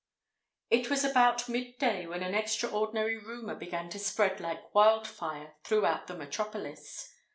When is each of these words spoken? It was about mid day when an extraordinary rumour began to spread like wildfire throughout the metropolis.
It 0.71 0.89
was 0.89 1.05
about 1.05 1.47
mid 1.47 1.77
day 1.77 2.07
when 2.07 2.23
an 2.23 2.33
extraordinary 2.33 3.19
rumour 3.19 3.53
began 3.53 3.87
to 3.91 3.99
spread 3.99 4.39
like 4.39 4.73
wildfire 4.73 5.53
throughout 5.63 6.07
the 6.07 6.15
metropolis. 6.17 7.13